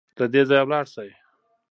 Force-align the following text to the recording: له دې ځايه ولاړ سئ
له 0.19 0.25
دې 0.33 0.41
ځايه 0.49 0.63
ولاړ 0.65 0.85
سئ 0.95 1.09